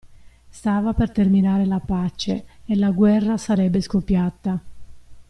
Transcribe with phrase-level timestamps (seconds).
[0.49, 4.59] Stava per terminare la pace, e la guerra sarebbe scoppiata.